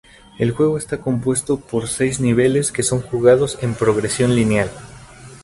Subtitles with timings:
[0.39, 4.71] El juego está compuesto por seis niveles que son jugados en progresión lineal.